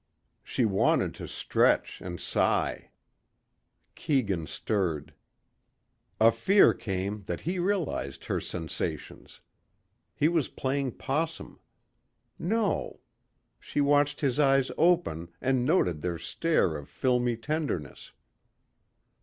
[0.43, 2.89] She wanted to stretch and sigh.
[3.93, 5.13] Keegan stirred.
[6.19, 9.41] A fear came that he realized her sensations.
[10.15, 11.59] He was playing possum.
[12.39, 13.01] No.
[13.59, 18.11] She watched his eyes open and noted their stare of filmy tenderness.